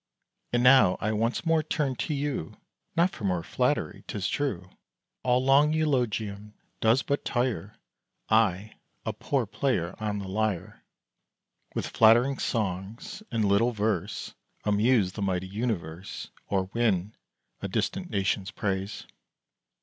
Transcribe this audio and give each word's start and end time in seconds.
And 0.51 0.63
now 0.63 0.97
I 0.99 1.11
once 1.11 1.45
more 1.45 1.61
turn 1.61 1.95
to 1.97 2.13
you, 2.15 2.57
Not 2.95 3.11
for 3.11 3.23
more 3.23 3.43
flattery. 3.43 4.03
'Tis 4.07 4.27
true 4.27 4.67
All 5.21 5.45
long 5.45 5.73
eulogium 5.73 6.55
does 6.79 7.03
but 7.03 7.23
tire: 7.23 7.75
I, 8.27 8.77
a 9.05 9.13
poor 9.13 9.45
player 9.45 9.93
on 9.99 10.17
the 10.17 10.27
lyre, 10.27 10.83
With 11.75 11.85
flattering 11.85 12.39
songs, 12.39 13.21
and 13.29 13.45
little 13.45 13.73
verse, 13.73 14.33
Amuse 14.65 15.11
the 15.11 15.21
mighty 15.21 15.47
universe, 15.47 16.31
Or 16.47 16.63
win 16.73 17.13
a 17.61 17.67
distant 17.67 18.09
nation's 18.09 18.49
praise. 18.49 19.05